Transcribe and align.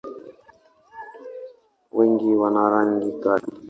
Wengi 1.95 2.29
wana 2.41 2.61
rangi 2.71 3.09
kali. 3.23 3.49